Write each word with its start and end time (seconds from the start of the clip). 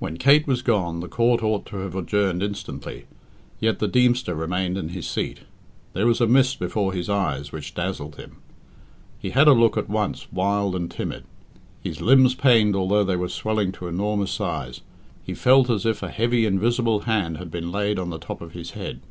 When 0.00 0.16
Kate 0.16 0.48
was 0.48 0.62
gone, 0.62 0.98
the 0.98 1.06
court 1.06 1.44
ought 1.44 1.64
to 1.66 1.76
have 1.76 1.94
adjourned 1.94 2.42
instantly, 2.42 3.04
yet 3.60 3.78
the 3.78 3.86
Deemster 3.86 4.34
remained 4.34 4.76
in 4.76 4.88
his 4.88 5.06
seat. 5.08 5.42
There 5.92 6.08
was 6.08 6.20
a 6.20 6.26
mist 6.26 6.58
before 6.58 6.92
his 6.92 7.08
eyes 7.08 7.52
which 7.52 7.72
dazzled 7.72 8.16
him. 8.16 8.38
He 9.20 9.30
had 9.30 9.46
a 9.46 9.52
look 9.52 9.76
at 9.76 9.88
once 9.88 10.26
wild 10.32 10.74
and 10.74 10.90
timid. 10.90 11.22
His 11.80 12.00
limbs 12.00 12.34
pained 12.34 12.74
although 12.74 13.04
they 13.04 13.14
were 13.14 13.28
swelling 13.28 13.70
to 13.74 13.86
enormous 13.86 14.32
size. 14.32 14.80
He 15.22 15.34
felt 15.34 15.70
as 15.70 15.86
if 15.86 16.02
a 16.02 16.10
heavy, 16.10 16.44
invisible 16.44 17.02
hand 17.02 17.36
had 17.36 17.52
been 17.52 17.70
laid 17.70 17.96
on 18.00 18.10
the 18.10 18.18
top 18.18 18.40
of 18.40 18.54
his 18.54 18.72
head. 18.72 19.02